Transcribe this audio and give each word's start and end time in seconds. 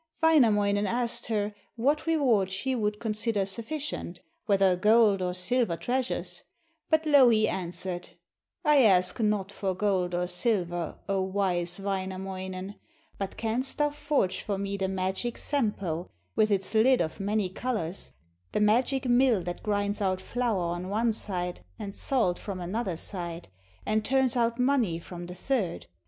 Wainamoinen 0.23 0.87
asked 0.87 1.27
her 1.27 1.53
what 1.75 2.07
reward 2.07 2.51
she 2.51 2.73
would 2.73 2.99
consider 2.99 3.45
sufficient, 3.45 4.19
whether 4.47 4.75
gold 4.75 5.21
or 5.21 5.35
silver 5.35 5.77
treasures, 5.77 6.41
but 6.89 7.05
Louhi 7.05 7.47
answered: 7.47 8.09
'I 8.65 8.81
ask 8.83 9.19
not 9.19 9.51
for 9.51 9.75
gold 9.75 10.15
or 10.15 10.25
silver, 10.25 10.97
O 11.07 11.21
wise 11.21 11.79
Wainamoinen, 11.79 12.77
but 13.19 13.37
canst 13.37 13.77
thou 13.77 13.91
forge 13.91 14.41
for 14.41 14.57
me 14.57 14.75
the 14.75 14.87
magic 14.87 15.37
Sampo, 15.37 16.09
with 16.35 16.49
its 16.49 16.73
lid 16.73 16.99
of 16.99 17.19
many 17.19 17.47
colours, 17.47 18.13
the 18.53 18.59
magic 18.59 19.05
mill 19.07 19.43
that 19.43 19.61
grinds 19.61 20.01
out 20.01 20.19
flour 20.19 20.61
on 20.63 20.89
one 20.89 21.13
side, 21.13 21.63
and 21.77 21.93
salt 21.93 22.39
from 22.39 22.59
another 22.59 22.97
side, 22.97 23.49
and 23.85 24.03
turns 24.03 24.35
out 24.35 24.59
money 24.59 24.97
from 24.97 25.27
the 25.27 25.35
third? 25.35 25.85